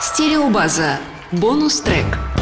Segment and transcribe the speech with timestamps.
[0.00, 0.98] Стереобаза.
[1.32, 2.04] Бонус-трек.
[2.04, 2.35] I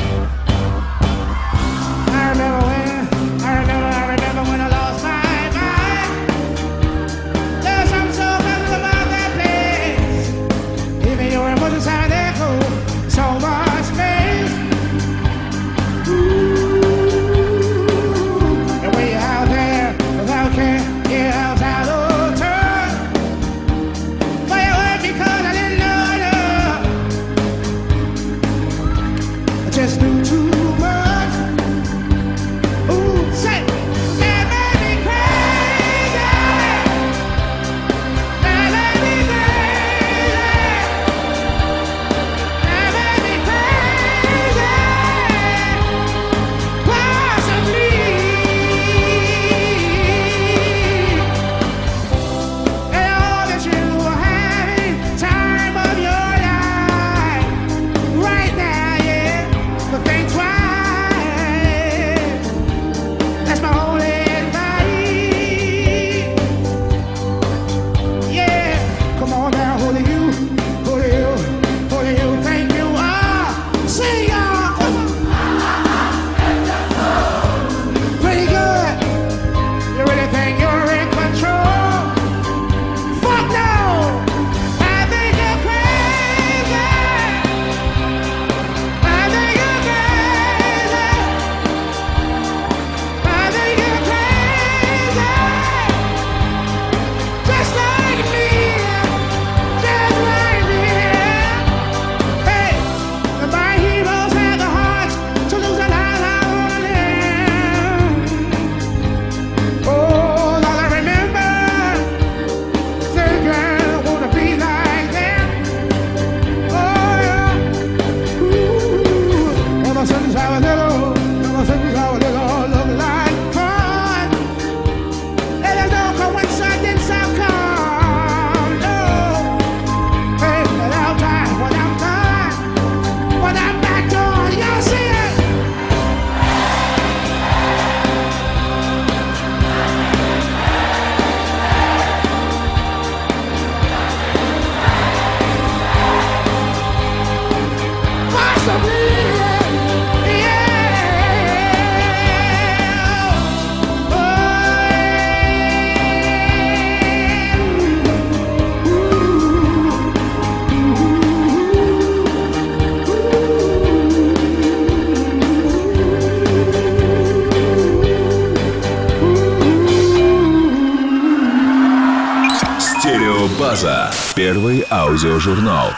[173.65, 174.11] Стереобаза.
[174.35, 175.89] Первый аудиожурнал